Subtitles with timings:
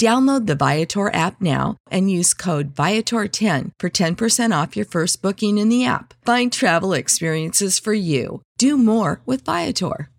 [0.00, 5.58] Download the Viator app now and use code Viator10 for 10% off your first booking
[5.58, 6.14] in the app.
[6.24, 8.42] Find travel experiences for you.
[8.58, 10.10] Do more with Viator.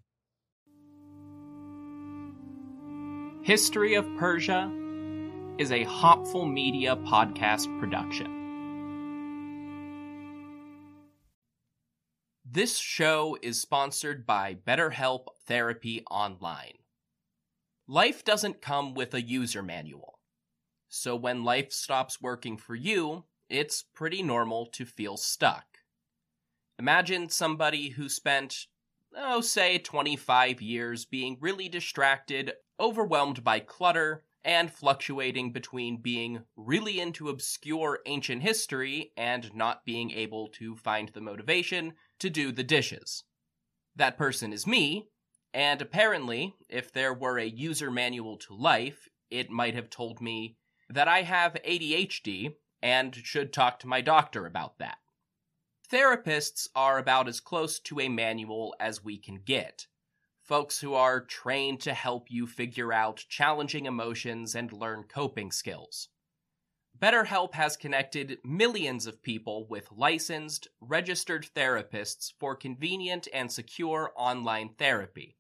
[3.44, 4.72] History of Persia
[5.58, 8.32] is a Hopful Media podcast production.
[12.44, 16.78] This show is sponsored by BetterHelp Therapy Online.
[17.88, 20.20] Life doesn't come with a user manual.
[20.90, 25.66] So when life stops working for you, it's pretty normal to feel stuck.
[26.80, 28.66] Imagine somebody who spent,
[29.16, 37.00] oh, say 25 years being really distracted, overwhelmed by clutter, and fluctuating between being really
[37.00, 42.64] into obscure ancient history and not being able to find the motivation to do the
[42.64, 43.24] dishes.
[43.96, 45.08] That person is me,
[45.56, 50.58] and apparently, if there were a user manual to life, it might have told me
[50.90, 54.98] that I have ADHD and should talk to my doctor about that.
[55.90, 59.88] Therapists are about as close to a manual as we can get.
[60.44, 66.10] Folks who are trained to help you figure out challenging emotions and learn coping skills.
[67.00, 74.72] BetterHelp has connected millions of people with licensed, registered therapists for convenient and secure online
[74.78, 75.38] therapy.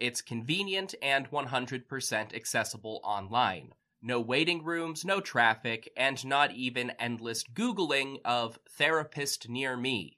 [0.00, 3.74] It's convenient and 100% accessible online.
[4.00, 10.16] No waiting rooms, no traffic, and not even endless Googling of therapist near me.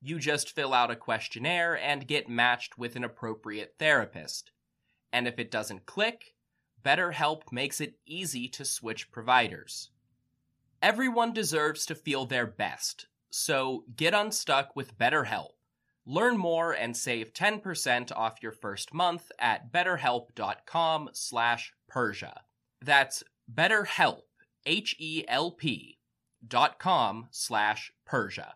[0.00, 4.50] You just fill out a questionnaire and get matched with an appropriate therapist.
[5.12, 6.34] And if it doesn't click,
[6.82, 9.90] BetterHelp makes it easy to switch providers.
[10.80, 15.50] Everyone deserves to feel their best, so get unstuck with BetterHelp.
[16.04, 22.40] Learn more and save 10% off your first month at betterhelp.com slash Persia.
[22.80, 23.22] That's
[23.52, 24.22] betterhelp,
[24.66, 25.98] H-E-L-P
[26.46, 28.54] dot com slash Persia.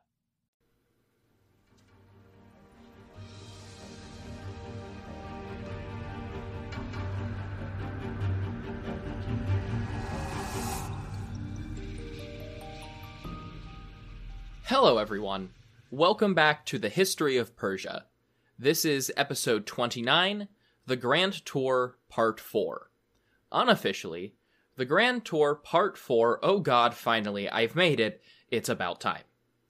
[14.65, 15.51] Hello, everyone.
[15.93, 18.07] Welcome back to the History of Persia.
[18.59, 20.49] This is episode 29,
[20.85, 22.91] The Grand Tour, Part 4.
[23.53, 24.35] Unofficially,
[24.75, 29.23] The Grand Tour, Part 4, oh god, finally, I've made it, it's about time.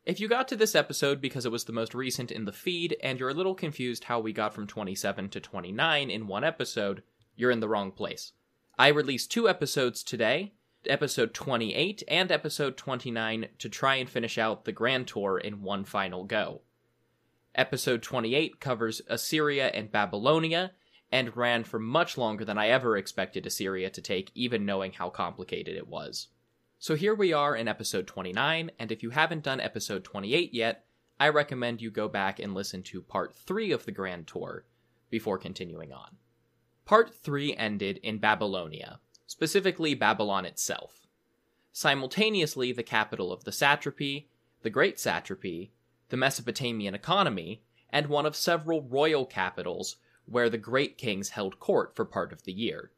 [0.07, 2.97] If you got to this episode because it was the most recent in the feed
[3.03, 7.03] and you're a little confused how we got from 27 to 29 in one episode,
[7.37, 8.33] you're in the wrong place.
[8.79, 10.55] I released two episodes today,
[10.89, 15.85] episode 28 and episode 29 to try and finish out the Grand Tour in one
[15.85, 16.63] final go.
[17.55, 20.73] Episode 28 covers Assyria and Babylonia
[21.11, 25.09] and ran for much longer than I ever expected Assyria to take, even knowing how
[25.09, 26.29] complicated it was.
[26.79, 30.85] So here we are in episode 29, and if you haven't done episode 28 yet,
[31.19, 34.67] I recommend you go back and listen to part 3 of the Grand Tour
[35.09, 36.17] before continuing on.
[36.85, 41.07] Part 3 ended in Babylonia, specifically Babylon itself.
[41.73, 44.29] Simultaneously, the capital of the satrapy,
[44.63, 45.71] the Great Satrapy,
[46.09, 51.95] the Mesopotamian economy, and one of several royal capitals where the great kings held court
[51.95, 52.91] for part of the year.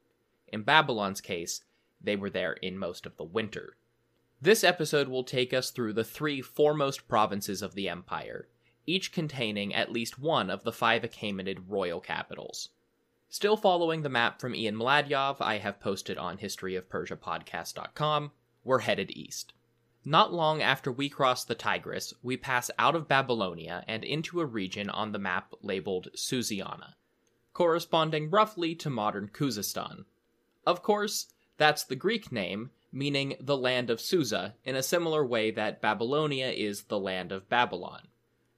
[0.48, 1.62] In Babylon's case,
[2.00, 3.76] they were there in most of the winter.
[4.40, 8.48] This episode will take us through the three foremost provinces of the empire,
[8.86, 12.70] each containing at least one of the five Achaemenid royal capitals.
[13.30, 18.30] Still following the map from Ian Mladjov I have posted on historyofpersiapodcast.com,
[18.64, 19.52] we're headed east.
[20.02, 24.46] Not long after we cross the Tigris, we pass out of Babylonia and into a
[24.46, 26.94] region on the map labeled Susiana,
[27.52, 30.06] corresponding roughly to modern Khuzestan.
[30.66, 31.26] Of course,
[31.58, 36.48] that's the Greek name, meaning the land of Susa, in a similar way that Babylonia
[36.48, 38.08] is the land of Babylon.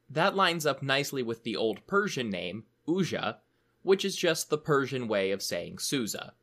[0.08, 3.38] That lines up nicely with the old Persian name, Uja,
[3.82, 6.34] which is just the Persian way of saying Susa.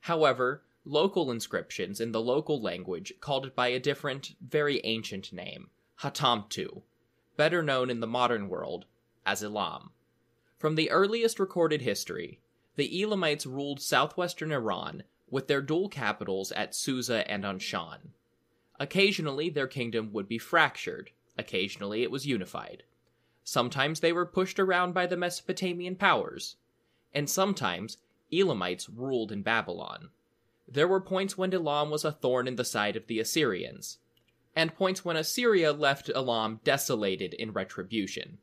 [0.00, 5.70] However, local inscriptions in the local language called it by a different, very ancient name,
[6.00, 6.82] Hatamtu,
[7.36, 8.84] better known in the modern world
[9.24, 9.90] as Elam.
[10.58, 12.40] From the earliest recorded history,
[12.76, 18.10] the Elamites ruled southwestern Iran with their dual capitals at Susa and Anshan.
[18.78, 22.84] Occasionally, their kingdom would be fractured, occasionally, it was unified.
[23.42, 26.56] Sometimes they were pushed around by the Mesopotamian powers,
[27.16, 27.96] and sometimes
[28.30, 30.10] Elamites ruled in Babylon.
[30.68, 33.98] There were points when Elam was a thorn in the side of the Assyrians,
[34.54, 38.36] and points when Assyria left Elam desolated in retribution.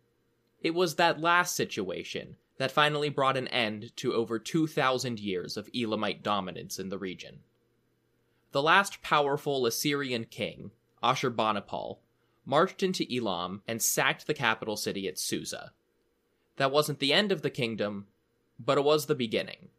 [0.61, 5.69] It was that last situation that finally brought an end to over 2,000 years of
[5.75, 7.41] Elamite dominance in the region.
[8.53, 10.71] The last powerful Assyrian king,
[11.03, 11.99] Ashurbanipal,
[12.43, 15.73] marched into Elam and sacked the capital city at Susa.
[16.55, 18.07] That wasn't the end of the kingdom,
[18.59, 19.69] but it was the beginning.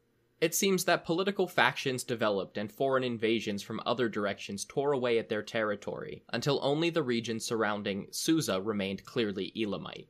[0.41, 5.29] It seems that political factions developed and foreign invasions from other directions tore away at
[5.29, 10.09] their territory until only the region surrounding Susa remained clearly Elamite.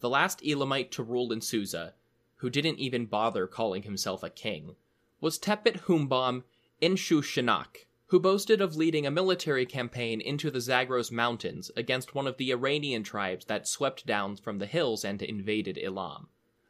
[0.00, 1.94] The last Elamite to rule in Susa,
[2.36, 4.76] who didn't even bother calling himself a king,
[5.20, 6.44] was Tepet Humbam
[6.80, 12.38] Inshushinak, who boasted of leading a military campaign into the Zagros Mountains against one of
[12.38, 16.28] the Iranian tribes that swept down from the hills and invaded Elam.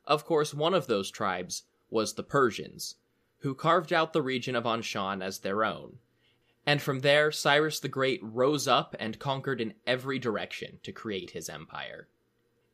[0.09, 2.95] Of course, one of those tribes was the Persians,
[3.41, 5.99] who carved out the region of Anshan as their own.
[6.65, 11.33] And from there, Cyrus the Great rose up and conquered in every direction to create
[11.33, 12.09] his empire.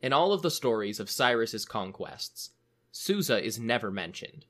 [0.00, 2.50] In all of the stories of Cyrus's conquests,
[2.92, 4.46] Susa is never mentioned.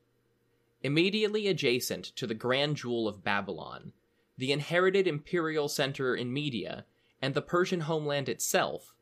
[0.83, 3.95] Immediately adjacent to the grand jewel of Babylon,
[4.37, 6.85] the inherited imperial center in Media,
[7.23, 8.95] and the Persian homeland itself,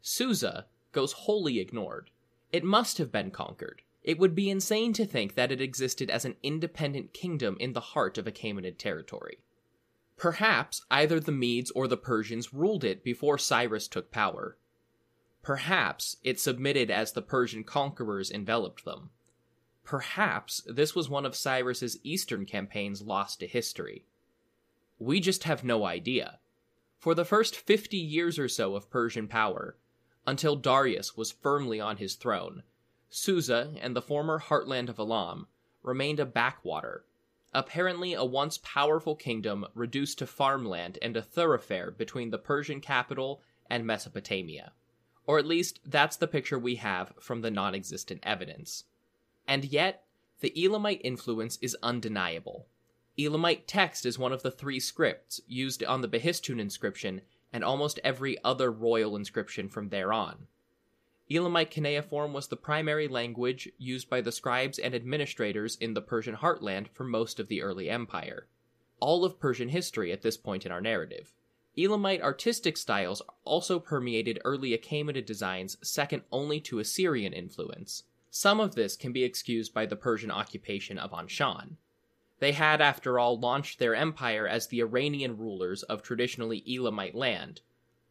[0.00, 2.10] Susa goes wholly ignored.
[2.52, 3.82] It must have been conquered.
[4.02, 7.80] It would be insane to think that it existed as an independent kingdom in the
[7.80, 9.38] heart of Achaemenid territory.
[10.16, 14.56] Perhaps either the Medes or the Persians ruled it before Cyrus took power.
[15.42, 19.10] Perhaps it submitted as the Persian conquerors enveloped them.
[19.84, 24.04] Perhaps this was one of Cyrus's eastern campaigns lost to history.
[24.98, 26.38] We just have no idea.
[26.98, 29.76] For the first 50 years or so of Persian power,
[30.26, 32.62] until Darius was firmly on his throne,
[33.08, 35.46] Susa and the former heartland of Elam
[35.82, 37.04] remained a backwater,
[37.54, 43.40] apparently a once powerful kingdom reduced to farmland and a thoroughfare between the Persian capital
[43.70, 44.72] and Mesopotamia.
[45.26, 48.84] Or at least that's the picture we have from the non existent evidence.
[49.46, 50.04] And yet,
[50.40, 52.66] the Elamite influence is undeniable.
[53.18, 57.22] Elamite text is one of the three scripts used on the Behistun inscription
[57.52, 60.46] and almost every other royal inscription from there on.
[61.30, 66.36] Elamite cuneiform was the primary language used by the scribes and administrators in the Persian
[66.36, 68.46] heartland for most of the early empire.
[69.00, 71.34] All of Persian history at this point in our narrative.
[71.76, 78.04] Elamite artistic styles also permeated early Achaemenid designs second only to Assyrian influence.
[78.30, 81.76] Some of this can be excused by the Persian occupation of Anshan.
[82.38, 87.62] They had, after all, launched their empire as the Iranian rulers of traditionally Elamite land,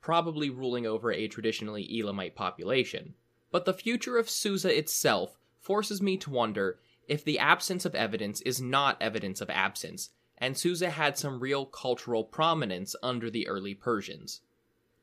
[0.01, 3.13] probably ruling over a traditionally Elamite population.
[3.51, 8.41] But the future of Susa itself forces me to wonder if the absence of evidence
[8.41, 13.73] is not evidence of absence, and Susa had some real cultural prominence under the early
[13.73, 14.41] Persians.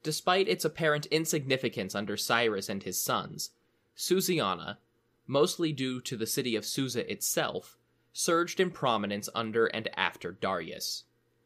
[0.02, 3.50] Despite its apparent insignificance under Cyrus and his sons,
[3.96, 4.78] Susiana,
[5.26, 7.78] mostly due to the city of Susa itself,
[8.12, 11.04] surged in prominence under and after Darius.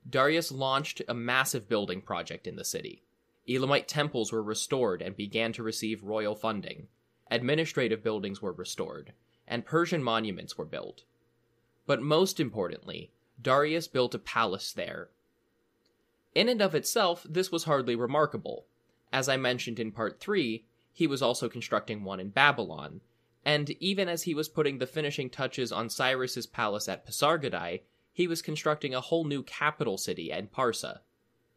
[0.09, 3.03] Darius launched a massive building project in the city.
[3.49, 6.89] Elamite temples were restored and began to receive royal funding.
[7.31, 9.13] Administrative buildings were restored,
[9.47, 11.05] and Persian monuments were built.
[11.87, 15.09] But most importantly, Darius built a palace there.
[16.35, 18.67] In and of itself, this was hardly remarkable.
[19.13, 23.01] As I mentioned in part 3, he was also constructing one in Babylon,
[23.47, 28.27] and even as he was putting the finishing touches on Cyrus's palace at Pasargadae, he
[28.27, 30.99] was constructing a whole new capital city at Parsa.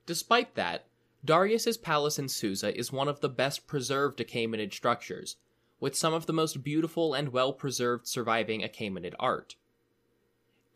[0.06, 0.86] Despite that,
[1.26, 5.38] Darius's palace in Susa is one of the best preserved Achaemenid structures,
[5.80, 9.56] with some of the most beautiful and well preserved surviving Achaemenid art.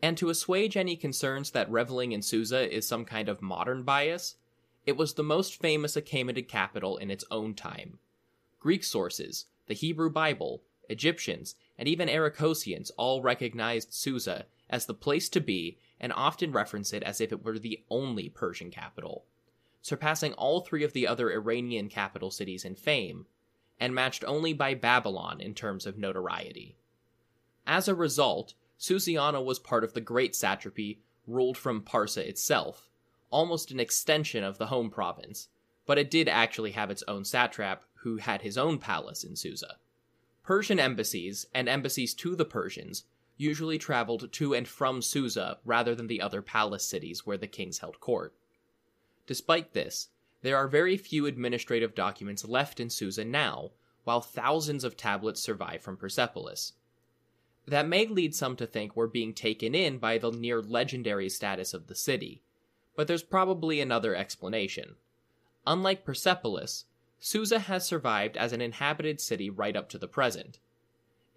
[0.02, 4.34] And to assuage any concerns that reveling in Susa is some kind of modern bias,
[4.84, 8.00] it was the most famous Achaemenid capital in its own time.
[8.58, 15.28] Greek sources, the Hebrew Bible, Egyptians, and even Arachosians all recognized Susa as the place
[15.30, 19.24] to be and often reference it as if it were the only Persian capital,
[19.82, 23.26] surpassing all three of the other Iranian capital cities in fame,
[23.80, 26.76] and matched only by Babylon in terms of notoriety.
[27.66, 32.90] As a result, Susiana was part of the Great Satrapy ruled from Parsa itself,
[33.30, 35.48] almost an extension of the home province,
[35.86, 39.78] but it did actually have its own satrap who had his own palace in Susa.
[40.44, 43.04] Persian embassies, and embassies to the Persians,
[43.36, 47.78] usually traveled to and from Susa rather than the other palace cities where the kings
[47.78, 48.34] held court.
[49.26, 50.08] Despite this,
[50.42, 53.70] there are very few administrative documents left in Susa now,
[54.04, 56.74] while thousands of tablets survive from Persepolis.
[57.66, 61.72] That may lead some to think we're being taken in by the near legendary status
[61.72, 62.42] of the city,
[62.94, 64.96] but there's probably another explanation.
[65.66, 66.84] Unlike Persepolis,
[67.26, 70.58] Susa has survived as an inhabited city right up to the present.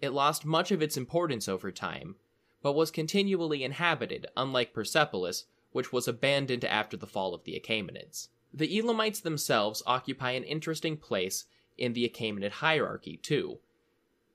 [0.02, 2.16] It lost much of its importance over time,
[2.60, 8.28] but was continually inhabited, unlike Persepolis, which was abandoned after the fall of the Achaemenids.
[8.52, 11.46] The Elamites themselves occupy an interesting place
[11.78, 13.60] in the Achaemenid hierarchy, too.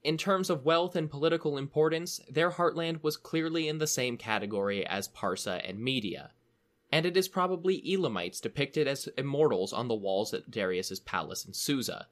[0.04, 4.84] In terms of wealth and political importance, their heartland was clearly in the same category
[4.88, 6.32] as Parsa and Media
[6.94, 11.52] and it is probably Elamites depicted as immortals on the walls at Darius's palace in
[11.52, 12.06] Susa.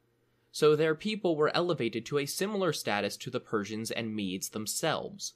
[0.52, 5.34] So their people were elevated to a similar status to the Persians and Medes themselves.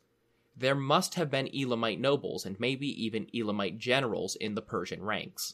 [0.58, 5.54] There must have been Elamite nobles and maybe even Elamite generals in the Persian ranks.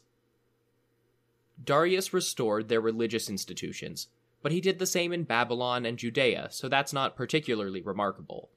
[1.61, 4.07] Darius restored their religious institutions,
[4.41, 8.51] but he did the same in Babylon and Judea, so that's not particularly remarkable.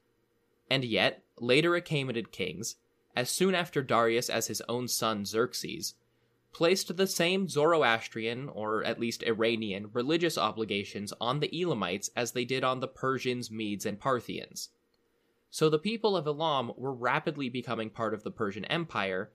[0.70, 2.76] And yet, later Achaemenid kings,
[3.16, 5.94] as soon after Darius as his own son Xerxes,
[6.52, 12.44] placed the same Zoroastrian, or at least Iranian, religious obligations on the Elamites as they
[12.44, 14.70] did on the Persians, Medes, and Parthians.
[15.50, 19.30] So the people of Elam were rapidly becoming part of the Persian Empire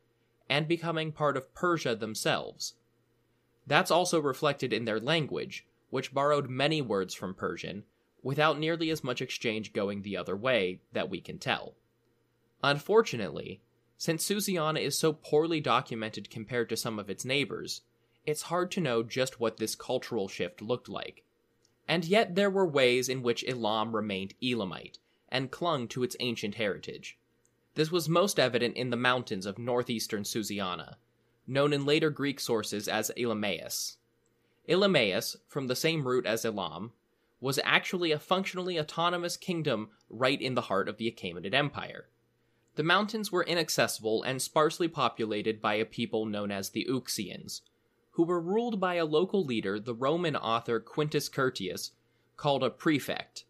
[0.50, 2.74] and becoming part of Persia themselves.
[3.68, 7.84] That's also reflected in their language, which borrowed many words from Persian,
[8.24, 11.76] without nearly as much exchange going the other way that we can tell.
[12.64, 13.62] Unfortunately,
[14.00, 17.82] since Susiana is so poorly documented compared to some of its neighbors,
[18.26, 21.26] it's hard to know just what this cultural shift looked like.
[21.86, 26.56] And yet there were ways in which Elam remained Elamite, and clung to its ancient
[26.56, 27.18] heritage.
[27.76, 30.96] This was most evident in the mountains of northeastern Susiana,
[31.46, 33.98] known in later Greek sources as Elymais.
[34.70, 36.94] Elymais, from the same root as Elam,
[37.42, 42.08] was actually a functionally autonomous kingdom right in the heart of the Achaemenid Empire.
[42.80, 47.60] The mountains were inaccessible and sparsely populated by a people known as the Uxians,
[48.12, 51.92] who were ruled by a local leader the Roman author Quintus Curtius
[52.38, 53.44] called a prefect,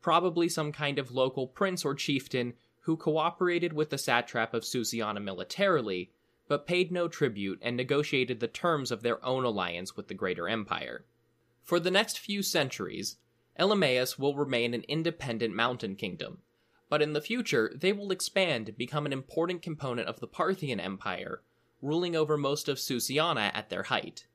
[0.00, 5.20] probably some kind of local prince or chieftain who cooperated with the satrap of Susiana
[5.20, 6.12] militarily,
[6.46, 10.48] but paid no tribute and negotiated the terms of their own alliance with the greater
[10.48, 11.04] empire.
[11.64, 13.16] For the next few centuries,
[13.58, 16.42] Elymais will remain an independent mountain kingdom,
[16.88, 20.80] but in the future they will expand and become an important component of the Parthian
[20.80, 21.42] Empire,
[21.82, 24.26] ruling over most of Susiana at their height.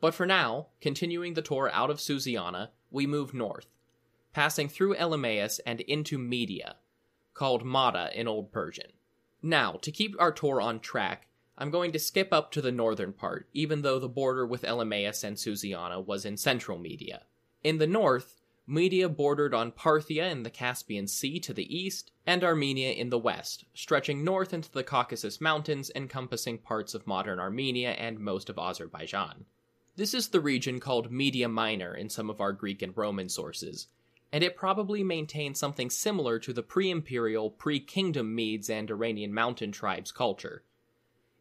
[0.00, 3.66] But for now, continuing the tour out of Susiana, we move north,
[4.32, 6.76] passing through Elymais and into Media,
[7.34, 8.92] called Mada in Old Persian.
[9.42, 13.12] Now, to keep our tour on track, I'm going to skip up to the northern
[13.12, 17.22] part, even though the border with Elymais and Susiana was in central Media.
[17.64, 18.37] In the north,
[18.70, 23.18] Media bordered on Parthia in the Caspian Sea to the east, and Armenia in the
[23.18, 28.58] west, stretching north into the Caucasus Mountains, encompassing parts of modern Armenia and most of
[28.58, 29.46] Azerbaijan.
[29.96, 33.86] This is the region called Media Minor in some of our Greek and Roman sources,
[34.30, 39.32] and it probably maintained something similar to the pre imperial, pre kingdom Medes and Iranian
[39.32, 40.62] mountain tribes culture.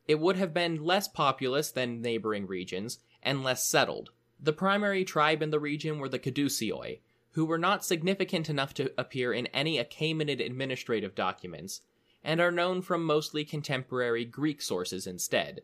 [0.08, 4.12] It would have been less populous than neighboring regions and less settled.
[4.40, 7.00] The primary tribe in the region were the Caduceoi,
[7.38, 11.82] who were not significant enough to appear in any Achaemenid administrative documents,
[12.24, 15.62] and are known from mostly contemporary Greek sources instead.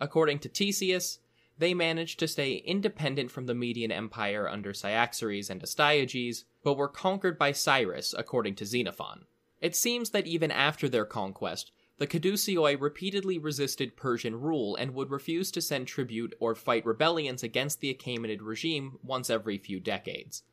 [0.00, 1.18] According to Ctesias,
[1.58, 6.86] they managed to stay independent from the Median Empire under Cyaxares and Astyages, but were
[6.86, 9.24] conquered by Cyrus, according to Xenophon.
[9.60, 15.10] It seems that even after their conquest, the Caduceoi repeatedly resisted Persian rule and would
[15.10, 20.44] refuse to send tribute or fight rebellions against the Achaemenid regime once every few decades.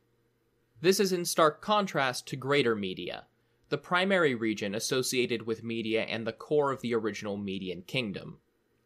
[0.82, 3.26] This is in stark contrast to Greater Media,
[3.68, 8.38] the primary region associated with Media and the core of the original Median kingdom.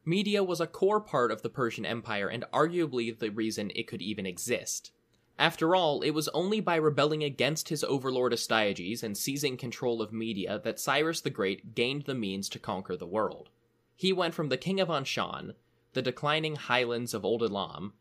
[0.05, 4.03] Media was a core part of the Persian Empire and arguably the reason it could
[4.03, 4.93] even exist.
[5.39, 10.13] After all, it was only by rebelling against his overlord Astyages and seizing control of
[10.13, 13.49] Media that Cyrus the Great gained the means to conquer the world.
[13.95, 15.55] He went from the king of Anshan,
[15.95, 17.95] the declining highlands of Old Elam,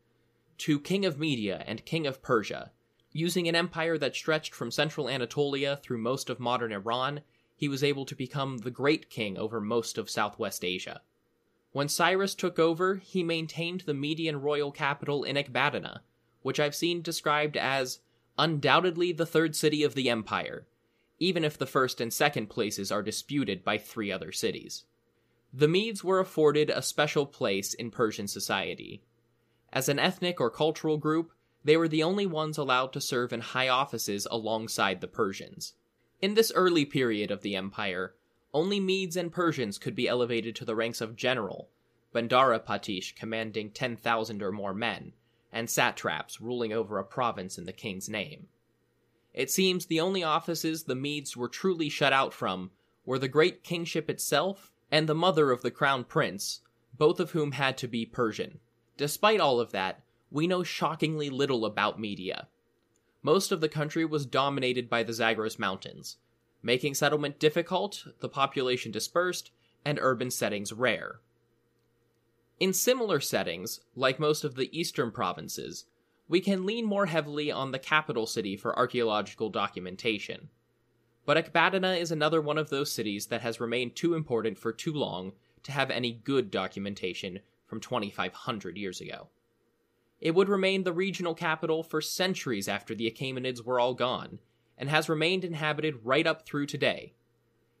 [0.58, 2.72] to king of Media and king of Persia.
[3.16, 7.22] Using an empire that stretched from central Anatolia through most of modern Iran,
[7.56, 11.00] he was able to become the great king over most of southwest Asia.
[11.72, 16.00] When Cyrus took over, he maintained the Median royal capital in Ecbatana,
[16.42, 18.00] which I've seen described as
[18.36, 20.66] undoubtedly the third city of the empire,
[21.18, 24.84] even if the first and second places are disputed by three other cities.
[25.54, 29.00] The Medes were afforded a special place in Persian society.
[29.72, 31.32] As an ethnic or cultural group,
[31.66, 35.74] they were the only ones allowed to serve in high offices alongside the Persians.
[36.22, 38.14] In this early period of the empire,
[38.54, 41.68] only Medes and Persians could be elevated to the ranks of general,
[42.14, 45.12] Bandara Patish commanding 10,000 or more men,
[45.50, 48.46] and satraps ruling over a province in the king's name.
[49.34, 52.70] It seems the only offices the Medes were truly shut out from
[53.04, 56.60] were the great kingship itself and the mother of the crown prince,
[56.96, 58.60] both of whom had to be Persian.
[58.96, 60.04] Despite all of that,
[60.36, 62.46] we know shockingly little about Media.
[63.22, 66.18] Most of the country was dominated by the Zagros Mountains,
[66.62, 69.50] making settlement difficult, the population dispersed,
[69.82, 71.20] and urban settings rare.
[72.60, 75.86] In similar settings, like most of the eastern provinces,
[76.28, 80.50] we can lean more heavily on the capital city for archaeological documentation.
[81.24, 84.92] But Ecbatana is another one of those cities that has remained too important for too
[84.92, 89.28] long to have any good documentation from 2500 years ago.
[90.20, 94.38] It would remain the regional capital for centuries after the Achaemenids were all gone,
[94.78, 97.14] and has remained inhabited right up through today.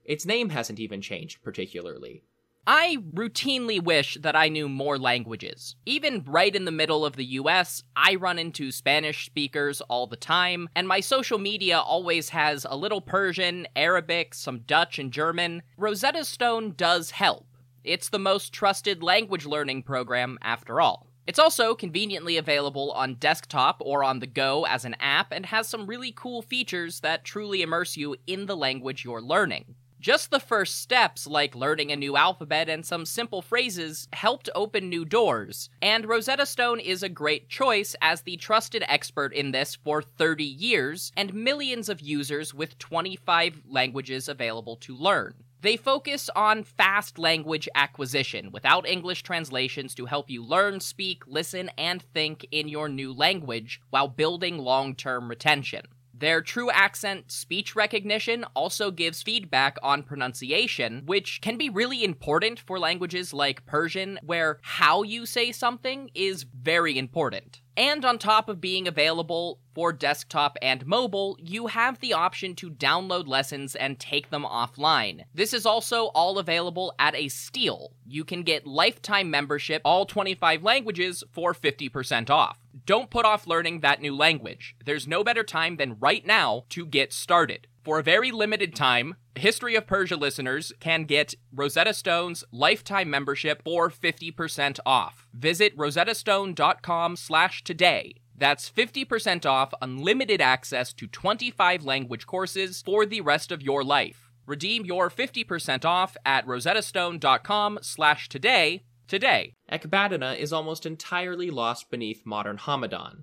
[0.04, 2.22] Its name hasn't even changed particularly.
[2.68, 5.76] I routinely wish that I knew more languages.
[5.86, 10.16] Even right in the middle of the US, I run into Spanish speakers all the
[10.16, 15.62] time, and my social media always has a little Persian, Arabic, some Dutch, and German.
[15.76, 17.46] Rosetta Stone does help.
[17.84, 21.05] It's the most trusted language learning program after all.
[21.26, 25.68] It's also conveniently available on desktop or on the go as an app and has
[25.68, 29.74] some really cool features that truly immerse you in the language you're learning.
[29.98, 34.88] Just the first steps, like learning a new alphabet and some simple phrases, helped open
[34.88, 39.74] new doors, and Rosetta Stone is a great choice as the trusted expert in this
[39.74, 45.34] for 30 years and millions of users with 25 languages available to learn.
[45.66, 51.72] They focus on fast language acquisition without English translations to help you learn, speak, listen,
[51.76, 55.82] and think in your new language while building long term retention.
[56.14, 62.60] Their true accent speech recognition also gives feedback on pronunciation, which can be really important
[62.60, 67.60] for languages like Persian, where how you say something is very important.
[67.76, 72.70] And on top of being available for desktop and mobile, you have the option to
[72.70, 75.24] download lessons and take them offline.
[75.34, 77.92] This is also all available at a steal.
[78.06, 82.58] You can get lifetime membership, all 25 languages, for 50% off.
[82.86, 84.74] Don't put off learning that new language.
[84.84, 87.66] There's no better time than right now to get started.
[87.86, 93.62] For a very limited time, History of Persia listeners can get Rosetta Stone's lifetime membership
[93.62, 95.28] for 50% off.
[95.32, 98.16] Visit rosettastone.com slash today.
[98.36, 104.32] That's 50% off unlimited access to 25 language courses for the rest of your life.
[104.46, 109.52] Redeem your 50% off at rosettastone.com slash today today.
[109.70, 113.22] Ecbatana is almost entirely lost beneath modern Hamadan.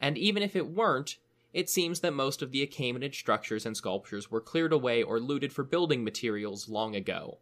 [0.00, 1.18] And even if it weren't,
[1.56, 5.54] it seems that most of the Achaemenid structures and sculptures were cleared away or looted
[5.54, 7.38] for building materials long ago.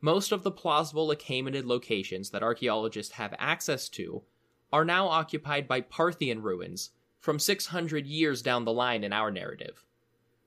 [0.00, 4.22] Most of the plausible Achaemenid locations that archaeologists have access to
[4.72, 9.84] are now occupied by Parthian ruins from 600 years down the line in our narrative.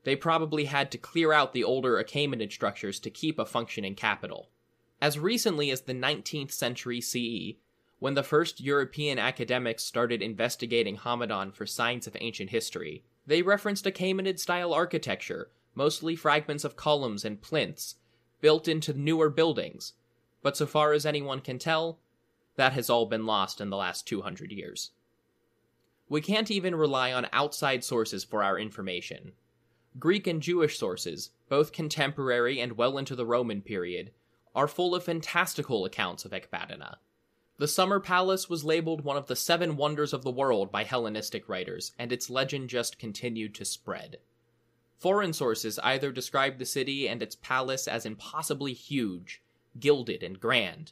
[0.03, 4.49] They probably had to clear out the older Achaemenid structures to keep a functioning capital.
[4.99, 7.59] As recently as the 19th century CE,
[8.03, 13.87] when the first European academics started investigating Hamadan for signs of ancient history, they referenced
[13.87, 17.95] a Achaemenid style architecture, mostly fragments of columns and plinths,
[18.41, 19.93] built into newer buildings,
[20.41, 22.01] but so far as anyone can tell,
[22.57, 24.91] that has all been lost in the last 200 years.
[26.09, 29.31] We can't even rely on outside sources for our information.
[29.97, 34.11] Greek and Jewish sources, both contemporary and well into the Roman period,
[34.53, 36.97] are full of fantastical accounts of Ecbatana.
[37.63, 41.47] The Summer Palace was labeled one of the seven wonders of the world by Hellenistic
[41.47, 44.17] writers, and its legend just continued to spread.
[44.97, 49.41] Foreign sources either describe the city and its palace as impossibly huge,
[49.79, 50.91] gilded, and grand,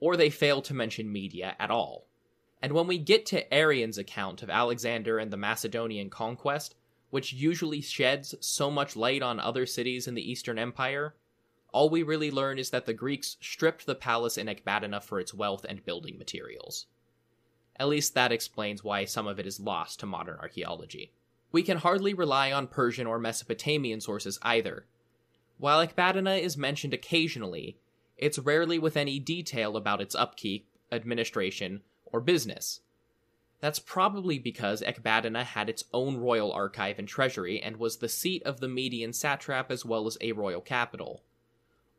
[0.00, 2.06] or they fail to mention media at all.
[2.62, 6.74] And when we get to Arrian's account of Alexander and the Macedonian conquest,
[7.10, 11.16] which usually sheds so much light on other cities in the Eastern Empire,
[11.70, 15.34] all we really learn is that the Greeks stripped the palace in Ecbatana for its
[15.34, 16.86] wealth and building materials.
[17.76, 21.12] At least that explains why some of it is lost to modern archaeology.
[21.52, 24.86] We can hardly rely on Persian or Mesopotamian sources either.
[25.58, 27.78] While Ecbatana is mentioned occasionally,
[28.16, 32.80] it's rarely with any detail about its upkeep, administration, or business.
[33.60, 38.42] That's probably because Ecbatana had its own royal archive and treasury and was the seat
[38.44, 41.22] of the Median satrap as well as a royal capital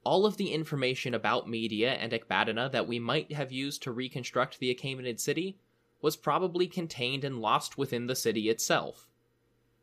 [0.04, 4.60] all of the information about Media and Ecbatana that we might have used to reconstruct
[4.60, 5.58] the Achaemenid city
[6.02, 9.08] was probably contained and lost within the city itself.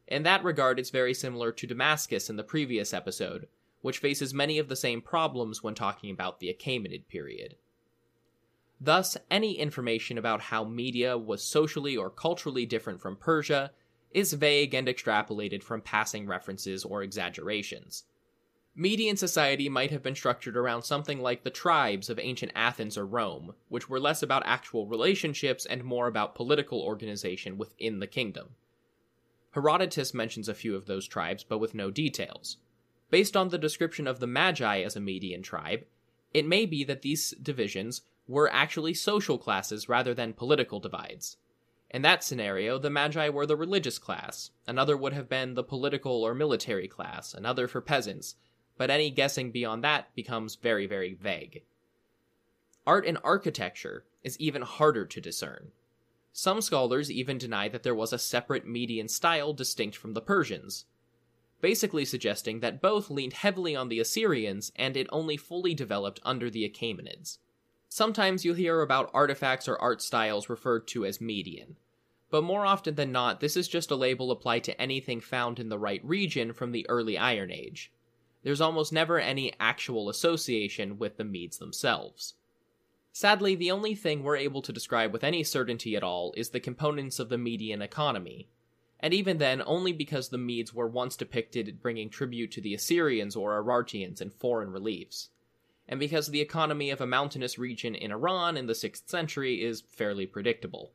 [0.09, 3.48] In that regard, it's very similar to Damascus in the previous episode,
[3.83, 7.57] which faces many of the same problems when talking about the Achaemenid period.
[8.81, 13.72] Thus, any information about how Media was socially or culturally different from Persia
[14.12, 18.05] is vague and extrapolated from passing references or exaggerations.
[18.79, 23.07] Median society might have been structured around something like the tribes of ancient Athens or
[23.07, 28.51] Rome, which were less about actual relationships and more about political organization within the kingdom.
[29.53, 32.59] Herodotus mentions a few of those tribes, but with no details.
[33.09, 35.87] Based on the description of the Magi as a Median tribe,
[36.35, 41.39] it may be that these divisions were actually social classes rather than political divides.
[41.89, 46.23] In that scenario, the Magi were the religious class, another would have been the political
[46.23, 48.35] or military class, another for peasants,
[48.77, 51.62] but any guessing beyond that becomes very, very vague.
[52.87, 55.73] Art and architecture is even harder to discern.
[56.33, 60.85] Some scholars even deny that there was a separate Median style distinct from the Persians,
[61.61, 66.51] basically suggesting that both leaned heavily on the Assyrians and it only fully developed under
[66.51, 67.39] the Achaemenids.
[67.89, 71.77] Sometimes you'll hear about artifacts or art styles referred to as Median,
[72.31, 75.71] but more often than not, this is just a label applied to anything found in
[75.71, 77.91] the right region from the early Iron Age
[78.42, 82.35] there's almost never any actual association with the Medes themselves.
[83.12, 86.61] Sadly, the only thing we're able to describe with any certainty at all is the
[86.61, 88.49] components of the Median economy,
[89.01, 93.35] and even then only because the Medes were once depicted bringing tribute to the Assyrians
[93.35, 95.31] or Urartians in foreign reliefs,
[95.88, 99.81] and because the economy of a mountainous region in Iran in the 6th century is
[99.81, 100.92] fairly predictable.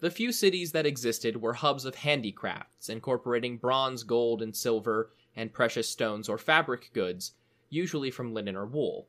[0.00, 5.52] The few cities that existed were hubs of handicrafts, incorporating bronze, gold, and silver and
[5.52, 7.32] precious stones or fabric goods,
[7.70, 9.08] usually from linen or wool.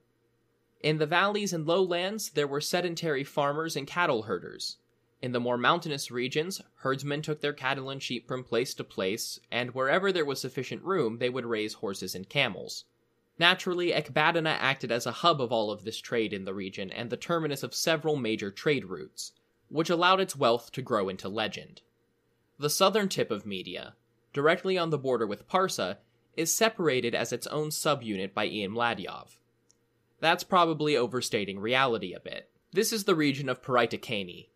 [0.82, 4.78] In the valleys and lowlands, there were sedentary farmers and cattle herders.
[5.22, 9.40] In the more mountainous regions, herdsmen took their cattle and sheep from place to place,
[9.50, 12.84] and wherever there was sufficient room, they would raise horses and camels.
[13.40, 17.10] Naturally, Ecbatana acted as a hub of all of this trade in the region and
[17.10, 19.32] the terminus of several major trade routes,
[19.70, 21.82] which allowed its wealth to grow into legend.
[22.60, 23.96] The southern tip of Media,
[24.34, 25.98] directly on the border with Parsa,
[26.36, 29.38] is separated as its own subunit by Ian Mladjov.
[30.20, 32.50] That's probably overstating reality a bit.
[32.72, 34.48] This is the region of Paraitokani,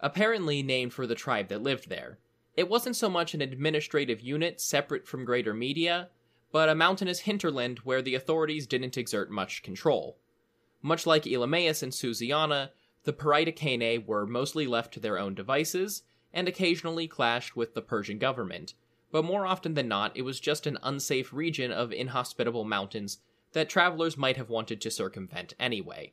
[0.00, 2.18] apparently named for the tribe that lived there,
[2.56, 6.10] It wasn't so much an administrative unit separate from greater Media,
[6.50, 10.18] but a mountainous hinterland where the authorities didn't exert much control.
[10.82, 12.70] Much like Elymais and Susiana,
[13.04, 18.18] the Paridicane were mostly left to their own devices and occasionally clashed with the Persian
[18.18, 18.74] government,
[19.12, 23.18] but more often than not, it was just an unsafe region of inhospitable mountains
[23.52, 26.12] that travelers might have wanted to circumvent anyway.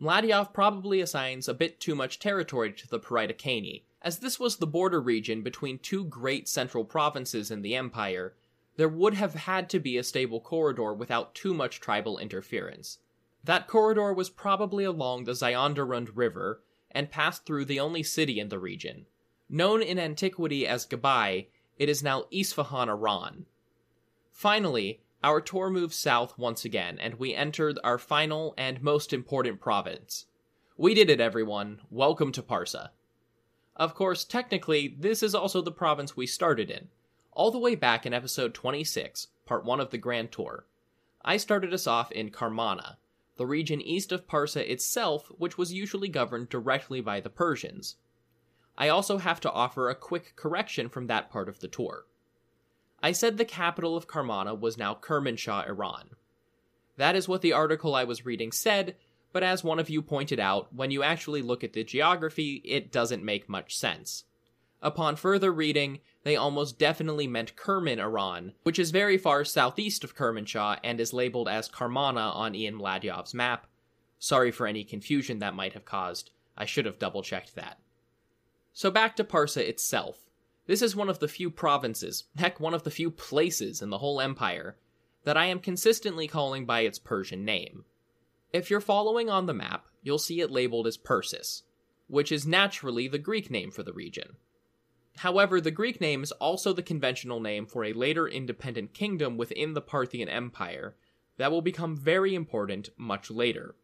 [0.00, 4.66] Mladjov probably assigns a bit too much territory to the Paridicane, as this was the
[4.66, 8.34] border region between two great central provinces in the empire.
[8.76, 12.98] There would have had to be a stable corridor without too much tribal interference.
[13.44, 18.48] That corridor was probably along the Zayanderud River and passed through the only city in
[18.48, 19.06] the region.
[19.48, 21.46] Known in antiquity as Gabai,
[21.82, 23.44] it is now Isfahan, Iran.
[24.30, 29.60] Finally, our tour moves south once again, and we entered our final and most important
[29.60, 30.26] province.
[30.76, 31.80] We did it, everyone.
[31.90, 32.90] Welcome to Parsa.
[33.74, 36.86] Of course, technically, this is also the province we started in,
[37.32, 40.66] all the way back in episode 26, part 1 of the Grand Tour.
[41.24, 42.94] I started us off in Karmana,
[43.38, 47.96] the region east of Parsa itself, which was usually governed directly by the Persians.
[48.76, 52.06] I also have to offer a quick correction from that part of the tour.
[53.02, 56.10] I said the capital of Karmana was now Kermanshah, Iran.
[56.96, 58.96] That is what the article I was reading said,
[59.32, 62.92] but as one of you pointed out, when you actually look at the geography, it
[62.92, 64.24] doesn't make much sense.
[64.82, 70.16] Upon further reading, they almost definitely meant Kerman, Iran, which is very far southeast of
[70.16, 73.66] Kermanshah and is labeled as Karmana on Ian Mladjov's map.
[74.18, 76.30] Sorry for any confusion that might have caused.
[76.56, 77.78] I should have double checked that.
[78.72, 80.30] So back to Parsa itself.
[80.66, 83.98] This is one of the few provinces, heck, one of the few places in the
[83.98, 84.76] whole empire,
[85.24, 87.84] that I am consistently calling by its Persian name.
[88.52, 91.62] If you're following on the map, you'll see it labeled as Persis,
[92.06, 94.36] which is naturally the Greek name for the region.
[95.18, 99.74] However, the Greek name is also the conventional name for a later independent kingdom within
[99.74, 100.96] the Parthian Empire
[101.36, 103.74] that will become very important much later.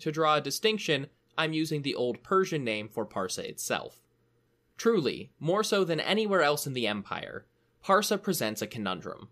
[0.00, 4.00] To draw a distinction, I'm using the Old Persian name for Parsa itself.
[4.78, 7.44] Truly, more so than anywhere else in the empire,
[7.84, 9.28] Parsa presents a conundrum.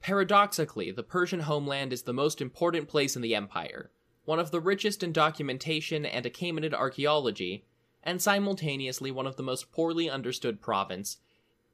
[0.00, 3.90] Paradoxically, the Persian homeland is the most important place in the empire,
[4.24, 7.66] one of the richest in documentation and Achaemenid archaeology,
[8.02, 11.18] and simultaneously one of the most poorly understood province,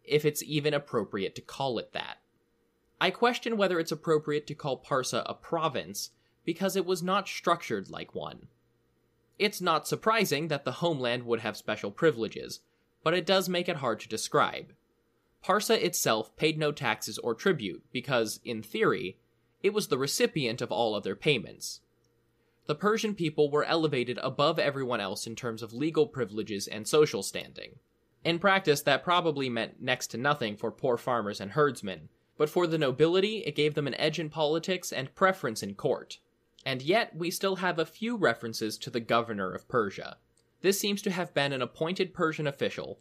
[0.03, 2.18] if it's even appropriate to call it that.
[3.00, 6.11] I question whether it's appropriate to call Parsa a province,
[6.44, 8.48] because it was not structured like one.
[9.38, 12.61] It's not surprising that the homeland would have special privileges,
[13.04, 14.72] but it does make it hard to describe.
[15.44, 19.18] Parsa itself paid no taxes or tribute because, in theory,
[19.62, 21.80] it was the recipient of all other payments.
[22.66, 27.22] The Persian people were elevated above everyone else in terms of legal privileges and social
[27.22, 27.76] standing.
[28.24, 32.66] In practice, that probably meant next to nothing for poor farmers and herdsmen, but for
[32.66, 36.18] the nobility, it gave them an edge in politics and preference in court.
[36.64, 40.16] And yet, we still have a few references to the governor of Persia.
[40.64, 42.98] This seems to have been an appointed Persian official,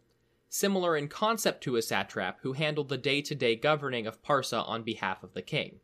[0.50, 4.68] similar in concept to a satrap who handled the day to day governing of Parsa
[4.68, 5.80] on behalf of the king.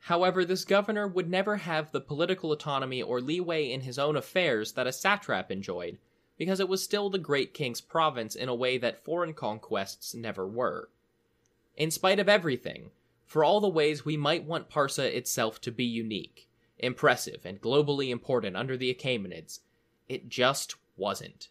[0.00, 4.72] However, this governor would never have the political autonomy or leeway in his own affairs
[4.72, 5.98] that a satrap enjoyed,
[6.36, 10.48] because it was still the great king's province in a way that foreign conquests never
[10.48, 10.88] were.
[11.76, 12.90] In spite of everything,
[13.24, 16.48] for all the ways we might want Parsa itself to be unique,
[16.80, 19.60] impressive, and globally important under the Achaemenids,
[20.08, 21.48] it just wasn't.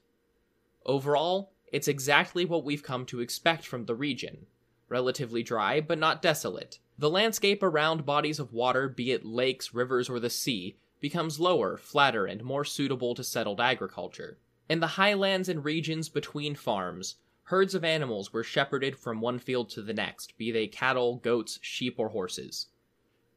[0.85, 4.45] Overall, it's exactly what we've come to expect from the region
[4.89, 6.77] relatively dry, but not desolate.
[6.99, 11.77] The landscape around bodies of water, be it lakes, rivers, or the sea, becomes lower,
[11.77, 14.37] flatter, and more suitable to settled agriculture.
[14.69, 19.69] In the highlands and regions between farms, herds of animals were shepherded from one field
[19.71, 22.67] to the next, be they cattle, goats, sheep, or horses.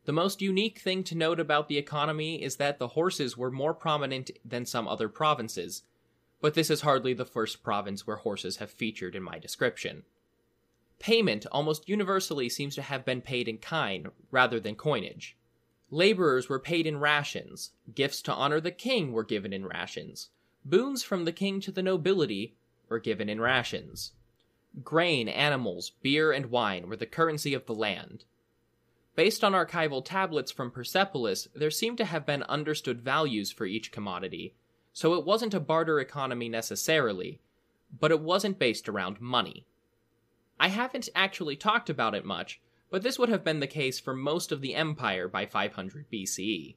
[0.04, 3.74] The most unique thing to note about the economy is that the horses were more
[3.74, 5.82] prominent than some other provinces,
[6.40, 10.04] but this is hardly the first province where horses have featured in my description.
[10.98, 15.36] Payment almost universally seems to have been paid in kind rather than coinage.
[15.90, 20.30] Laborers were paid in rations, gifts to honor the king were given in rations,
[20.64, 22.56] boons from the king to the nobility
[22.88, 24.12] were given in rations.
[24.82, 28.24] Grain, animals, beer, and wine were the currency of the land.
[29.14, 33.90] Based on archival tablets from Persepolis, there seem to have been understood values for each
[33.90, 34.54] commodity,
[34.96, 37.38] so it wasn't a barter economy necessarily,
[38.00, 39.66] but it wasn't based around money.
[40.58, 44.14] I haven't actually talked about it much, but this would have been the case for
[44.14, 46.76] most of the empire by 500 BCE.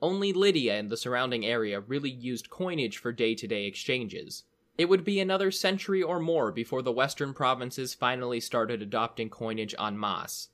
[0.00, 4.44] Only Lydia and the surrounding area really used coinage for day to day exchanges.
[4.78, 9.74] It would be another century or more before the western provinces finally started adopting coinage
[9.78, 10.48] en masse,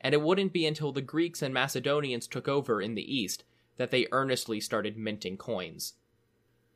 [0.00, 3.44] and it wouldn't be until the Greeks and Macedonians took over in the east
[3.76, 5.94] that they earnestly started minting coins.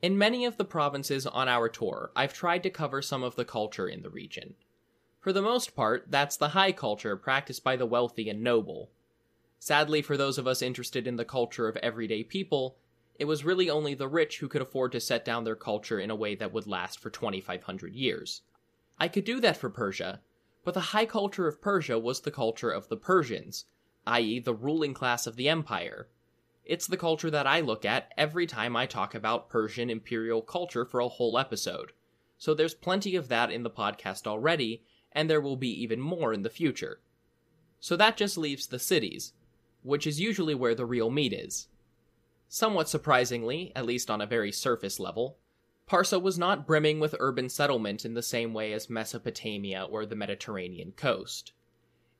[0.03, 3.45] In many of the provinces on our tour, I've tried to cover some of the
[3.45, 4.55] culture in the region.
[5.21, 8.91] For the most part, that's the high culture practiced by the wealthy and noble.
[9.59, 12.75] Sadly, for those of us interested in the culture of everyday people,
[13.17, 16.11] it was really only the rich who could afford to set down their culture in
[16.11, 18.41] a way that would last for 2,500 years.
[18.99, 20.19] I could do that for Persia,
[20.65, 23.63] but the high culture of Persia was the culture of the Persians,
[24.05, 26.09] i.e., the ruling class of the empire.
[26.65, 30.85] It's the culture that I look at every time I talk about Persian imperial culture
[30.85, 31.91] for a whole episode.
[32.37, 36.33] So there's plenty of that in the podcast already, and there will be even more
[36.33, 37.01] in the future.
[37.79, 39.33] So that just leaves the cities,
[39.81, 41.67] which is usually where the real meat is.
[42.47, 45.37] Somewhat surprisingly, at least on a very surface level,
[45.85, 50.15] Parsa was not brimming with urban settlement in the same way as Mesopotamia or the
[50.15, 51.51] Mediterranean coast.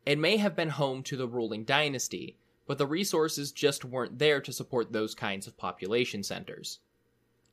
[0.05, 4.39] It may have been home to the ruling dynasty, but the resources just weren't there
[4.41, 6.79] to support those kinds of population centers.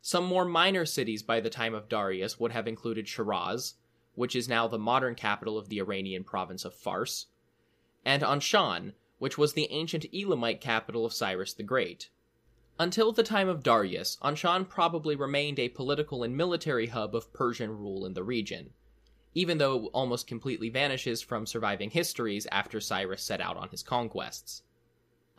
[0.03, 3.75] Some more minor cities by the time of Darius would have included Shiraz,
[4.15, 7.27] which is now the modern capital of the Iranian province of Fars,
[8.05, 12.09] and Anshan, which was the ancient Elamite capital of Cyrus the Great.
[12.79, 17.77] Until the time of Darius, Anshan probably remained a political and military hub of Persian
[17.77, 18.71] rule in the region,
[19.35, 23.83] even though it almost completely vanishes from surviving histories after Cyrus set out on his
[23.83, 24.63] conquests.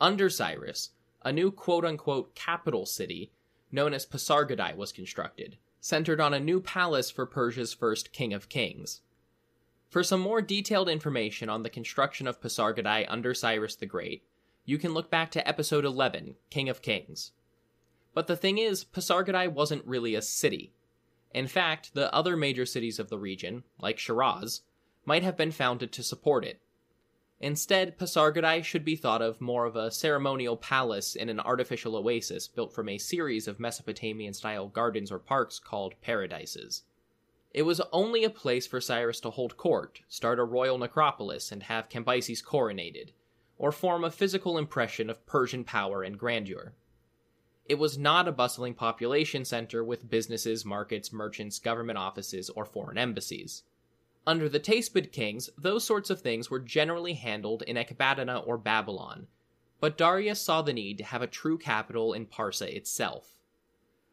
[0.02, 0.90] Under Cyrus,
[1.24, 3.30] a new quote unquote capital city,
[3.70, 8.48] known as Pasargadae, was constructed, centered on a new palace for Persia's first king of
[8.48, 9.02] kings.
[9.88, 14.24] For some more detailed information on the construction of Pasargadae under Cyrus the Great,
[14.64, 17.30] you can look back to episode 11, King of Kings.
[18.12, 20.72] But the thing is, Pasargadae wasn't really a city.
[21.32, 24.62] In fact, the other major cities of the region, like Shiraz,
[25.04, 26.60] might have been founded to support it.
[27.42, 32.46] Instead, Pasargadae should be thought of more of a ceremonial palace in an artificial oasis
[32.46, 36.84] built from a series of Mesopotamian style gardens or parks called paradises.
[37.52, 41.64] It was only a place for Cyrus to hold court, start a royal necropolis, and
[41.64, 43.10] have Cambyses coronated,
[43.58, 46.74] or form a physical impression of Persian power and grandeur.
[47.66, 52.98] It was not a bustling population center with businesses, markets, merchants, government offices, or foreign
[52.98, 53.64] embassies.
[54.26, 59.26] Under the Teispid kings, those sorts of things were generally handled in Ecbatana or Babylon,
[59.80, 63.36] but Darius saw the need to have a true capital in Parsa itself.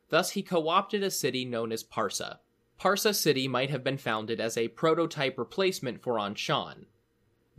[0.10, 2.39] Thus, he co opted a city known as Parsa.
[2.80, 6.86] Parsa City might have been founded as a prototype replacement for Anshan,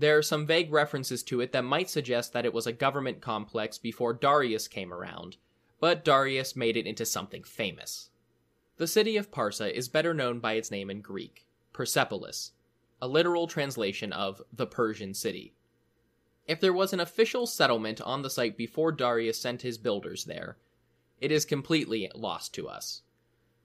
[0.01, 3.21] there are some vague references to it that might suggest that it was a government
[3.21, 5.37] complex before Darius came around,
[5.79, 8.09] but Darius made it into something famous.
[8.79, 11.47] The city of Parsa is better known by its name in Greek,
[11.81, 12.53] Persepolis,
[13.01, 15.55] a literal translation of the Persian city.
[16.47, 20.59] If there was an official settlement on the site before Darius sent his builders there,
[21.23, 23.01] it is completely lost to us.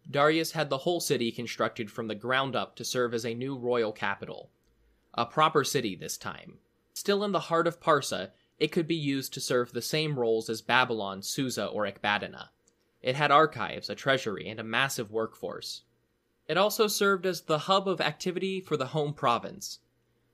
[0.10, 3.58] Darius had the whole city constructed from the ground up to serve as a new
[3.58, 4.50] royal capital,
[5.14, 6.60] a proper city this time.
[6.94, 10.50] Still in the heart of Parsa, it could be used to serve the same roles
[10.50, 12.48] as Babylon, Susa, or Ecbatana.
[13.02, 15.82] It had archives, a treasury, and a massive workforce.
[16.48, 19.80] It also served as the hub of activity for the home province.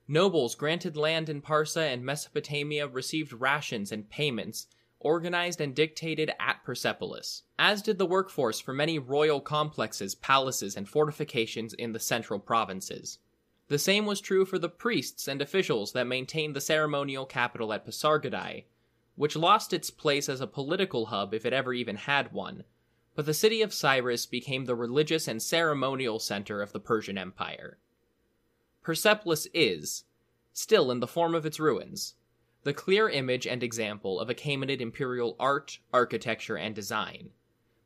[0.08, 4.68] Nobles granted land in Parsa and Mesopotamia received rations and payments,
[5.00, 10.90] organized and dictated at Persepolis, as did the workforce for many royal complexes, palaces, and
[10.90, 13.20] fortifications in the central provinces.
[13.70, 17.86] The same was true for the priests and officials that maintained the ceremonial capital at
[17.86, 18.66] Pasargadae,
[19.16, 22.66] which lost its place as a political hub if it ever even had one,
[23.16, 27.78] but the city of Cyrus became the religious and ceremonial center of the Persian Empire.
[28.82, 30.06] Persepolis is,
[30.54, 32.16] still in the form of its ruins,
[32.64, 37.32] the clear image and example of Achaemenid imperial art, architecture, and design,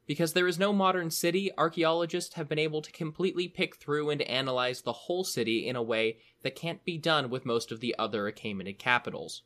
[0.06, 4.22] because there is no modern city, archaeologists have been able to completely pick through and
[4.24, 7.96] analyze the whole city in a way that can't be done with most of the
[7.98, 9.42] other Achaemenid capitals.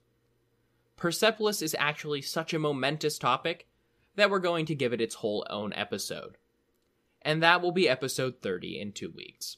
[0.98, 3.69] Persepolis is actually such a momentous topic
[4.16, 6.38] that we're going to give it its whole own episode.
[7.22, 9.58] And that will be episode 30 in two weeks.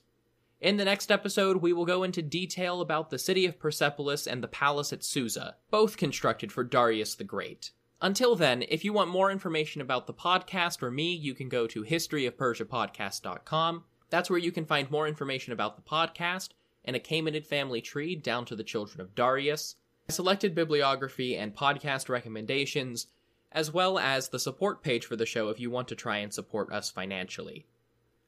[0.60, 4.44] In the next episode, we will go into detail about the city of Persepolis and
[4.44, 7.72] the palace at Susa, both constructed for Darius the Great.
[8.00, 11.66] Until then, if you want more information about the podcast or me, you can go
[11.68, 13.84] to historyofpersiapodcast.com.
[14.10, 16.50] That's where you can find more information about the podcast
[16.84, 19.76] and Achaemenid family tree down to the children of Darius,
[20.10, 23.08] selected bibliography and podcast recommendations,
[23.52, 26.34] as well as the support page for the show if you want to try and
[26.34, 27.66] support us financially.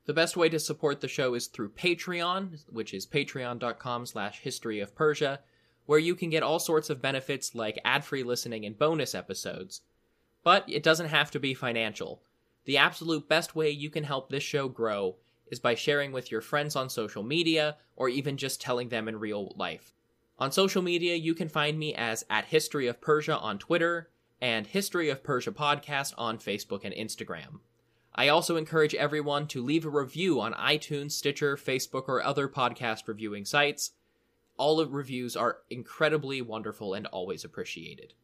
[0.06, 4.82] The best way to support the show is through Patreon, which is patreon.com slash history
[4.82, 5.40] of Persia,
[5.86, 9.82] where you can get all sorts of benefits like ad-free listening and bonus episodes.
[10.44, 12.22] But it doesn't have to be financial.
[12.66, 15.16] The absolute best way you can help this show grow
[15.48, 19.20] is by sharing with your friends on social media or even just telling them in
[19.20, 19.94] real life.
[20.40, 24.10] On social media, you can find me as at History of Persia on Twitter
[24.44, 27.62] and History of Persia Podcast on Facebook and Instagram.
[28.14, 33.08] I also encourage everyone to leave a review on iTunes, Stitcher, Facebook, or other podcast
[33.08, 33.92] reviewing sites.
[34.58, 38.16] All of reviews are incredibly wonderful and always appreciated.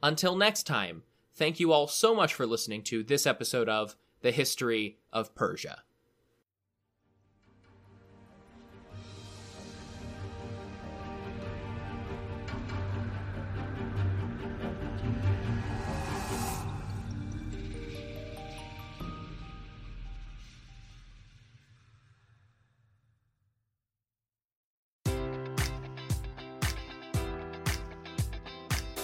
[0.00, 1.02] Until next time,
[1.34, 5.82] thank you all so much for listening to this episode of The History of Persia.